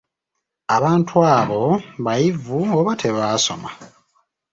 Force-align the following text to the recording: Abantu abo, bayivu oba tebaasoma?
Abantu 0.75 1.15
abo, 1.35 1.63
bayivu 2.05 2.57
oba 2.77 2.91
tebaasoma? 3.01 3.69